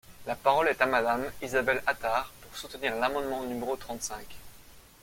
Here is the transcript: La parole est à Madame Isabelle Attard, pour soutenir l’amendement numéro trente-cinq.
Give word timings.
La 0.25 0.33
parole 0.35 0.69
est 0.69 0.81
à 0.81 0.87
Madame 0.87 1.29
Isabelle 1.43 1.83
Attard, 1.85 2.31
pour 2.41 2.57
soutenir 2.57 2.95
l’amendement 2.95 3.43
numéro 3.43 3.75
trente-cinq. 3.75 4.35